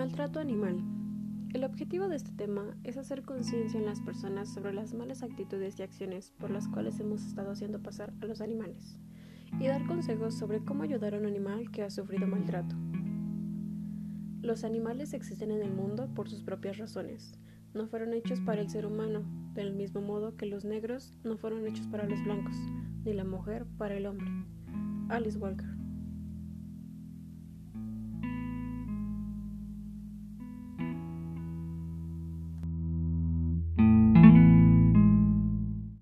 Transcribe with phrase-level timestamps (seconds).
[0.00, 0.82] Maltrato animal.
[1.52, 5.78] El objetivo de este tema es hacer conciencia en las personas sobre las malas actitudes
[5.78, 8.98] y acciones por las cuales hemos estado haciendo pasar a los animales
[9.58, 12.74] y dar consejos sobre cómo ayudar a un animal que ha sufrido maltrato.
[14.40, 17.38] Los animales existen en el mundo por sus propias razones.
[17.74, 19.22] No fueron hechos para el ser humano,
[19.52, 22.56] del mismo modo que los negros no fueron hechos para los blancos,
[23.04, 24.30] ni la mujer para el hombre.
[25.10, 25.68] Alice Walker